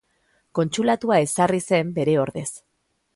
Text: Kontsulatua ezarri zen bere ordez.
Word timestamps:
Kontsulatua 0.59 1.19
ezarri 1.25 1.59
zen 1.67 1.91
bere 1.99 2.17
ordez. 2.23 2.47